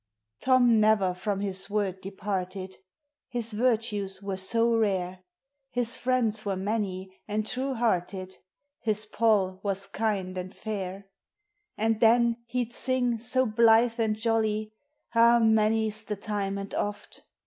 [0.39, 2.77] Tom never from his word departed,
[3.29, 5.19] His virtues were so rare,
[5.69, 8.35] His friends were many and true hearted,
[8.79, 11.05] His Poll was kind and fair:
[11.77, 14.73] And then he 'd sing, so blithe and jolly,
[15.13, 17.21] Ah, many 's the time and oft!